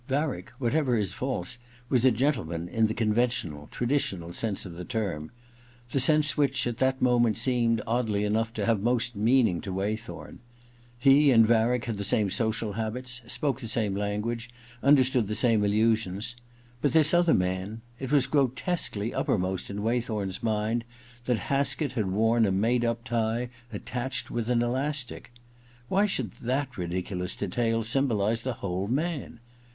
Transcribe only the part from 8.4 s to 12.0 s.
to have most meaning to Waythorn. He and Varick had